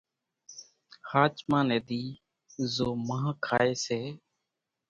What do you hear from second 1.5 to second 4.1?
ني ۮي زو مانۿ کائي سي